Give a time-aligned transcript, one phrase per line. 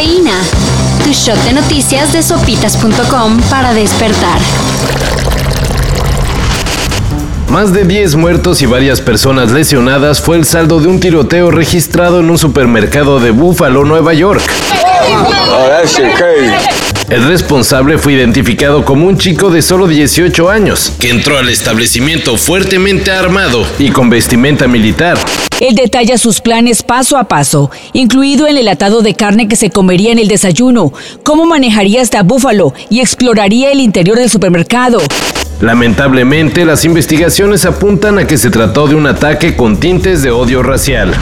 [0.00, 0.40] Cafeína.
[1.04, 4.40] Tu shot de noticias de sopitas.com para despertar.
[7.50, 12.20] Más de 10 muertos y varias personas lesionadas fue el saldo de un tiroteo registrado
[12.20, 14.42] en un supermercado de Buffalo, Nueva York.
[17.10, 22.38] El responsable fue identificado como un chico de solo 18 años, que entró al establecimiento
[22.38, 25.18] fuertemente armado y con vestimenta militar.
[25.60, 30.10] Él detalla sus planes paso a paso, incluido el enlatado de carne que se comería
[30.10, 30.92] en el desayuno,
[31.22, 35.00] cómo manejaría hasta Búfalo y exploraría el interior del supermercado.
[35.60, 40.62] Lamentablemente, las investigaciones apuntan a que se trató de un ataque con tintes de odio
[40.62, 41.14] racial.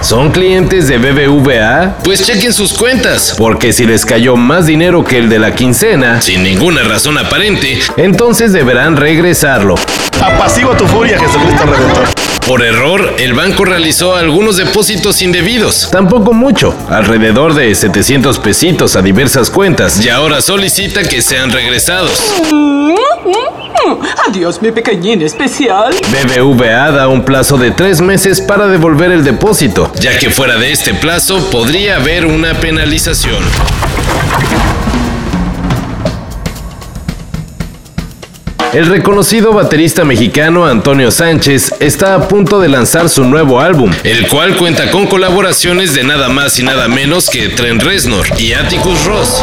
[0.00, 1.98] ¿Son clientes de BBVA?
[2.02, 6.20] Pues chequen sus cuentas, porque si les cayó más dinero que el de la quincena,
[6.20, 9.76] sin ninguna razón aparente, entonces deberán regresarlo.
[10.20, 12.15] Apacigua tu furia, Jesucristo Redentor.
[12.46, 15.88] Por error, el banco realizó algunos depósitos indebidos.
[15.90, 22.34] Tampoco mucho, alrededor de 700 pesitos a diversas cuentas, y ahora solicita que sean regresados.
[24.28, 25.92] Adiós, mi pequeñín especial.
[26.12, 30.70] BBVA da un plazo de tres meses para devolver el depósito, ya que fuera de
[30.70, 33.42] este plazo podría haber una penalización.
[38.72, 44.28] El reconocido baterista mexicano Antonio Sánchez está a punto de lanzar su nuevo álbum, el
[44.28, 49.04] cual cuenta con colaboraciones de nada más y nada menos que Trent Reznor y Atticus
[49.04, 49.42] Ross.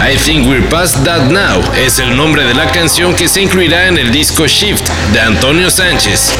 [0.00, 3.88] I Think We're Past That Now es el nombre de la canción que se incluirá
[3.88, 6.32] en el disco Shift de Antonio Sánchez.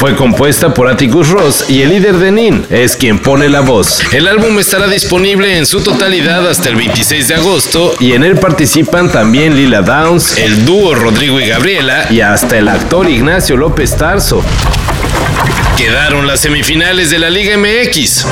[0.00, 4.00] Fue compuesta por Atticus Ross y el líder de Nin es quien pone la voz.
[4.14, 8.38] El álbum estará disponible en su totalidad hasta el 26 de agosto y en él
[8.38, 13.94] participan también Lila Downs, el dúo Rodrigo y Gabriela y hasta el actor Ignacio López
[13.94, 14.42] Tarso.
[15.76, 18.24] Quedaron las semifinales de la Liga MX.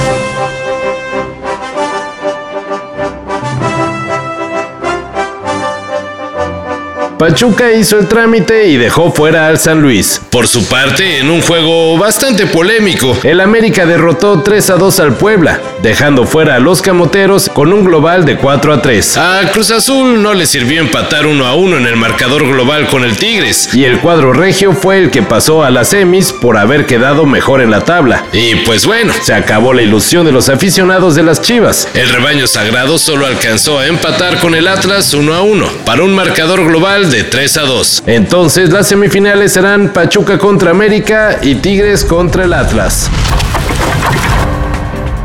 [7.19, 10.21] Pachuca hizo el trámite y dejó fuera al San Luis.
[10.31, 15.15] Por su parte, en un juego bastante polémico, el América derrotó 3 a 2 al
[15.15, 19.17] Puebla, dejando fuera a los camoteros con un global de 4 a 3.
[19.17, 23.03] A Cruz Azul no le sirvió empatar 1 a 1 en el marcador global con
[23.03, 26.87] el Tigres, y el cuadro regio fue el que pasó a las semis por haber
[26.87, 28.27] quedado mejor en la tabla.
[28.33, 31.89] Y pues bueno, se acabó la ilusión de los aficionados de las Chivas.
[31.95, 36.15] El rebaño sagrado solo alcanzó a empatar con el Atlas 1 a 1, para un
[36.15, 38.03] marcador global de 3 a 2.
[38.07, 43.11] Entonces las semifinales serán Pachuca contra América y Tigres contra el Atlas.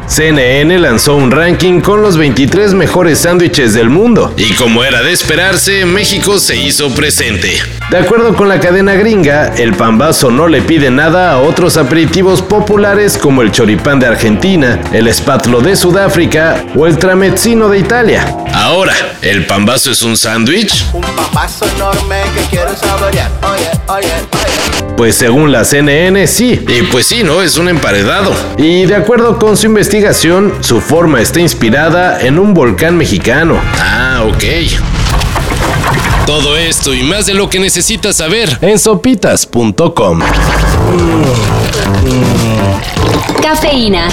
[0.07, 5.11] CNN lanzó un ranking con los 23 mejores sándwiches del mundo y como era de
[5.11, 7.61] esperarse, México se hizo presente.
[7.89, 12.41] De acuerdo con la cadena gringa, el pambazo no le pide nada a otros aperitivos
[12.41, 18.35] populares como el choripán de Argentina, el espatlo de Sudáfrica o el tramezzino de Italia.
[18.53, 20.85] Ahora, ¿el pambazo es un sándwich?
[20.93, 23.31] Un papazo enorme que quiero saborear.
[23.43, 24.02] Oye, oye, oye.
[24.97, 27.41] Pues según la CNN sí, y pues sí, ¿no?
[27.41, 28.33] Es un emparedado.
[28.57, 33.59] Y de acuerdo con su investigación, su forma está inspirada en un volcán mexicano.
[33.79, 34.43] Ah, ok.
[36.25, 40.19] Todo esto y más de lo que necesitas saber en sopitas.com.
[43.41, 44.07] Cafeína.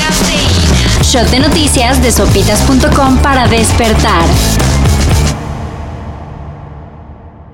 [1.03, 4.25] Shot de noticias de sopitas.com para despertar.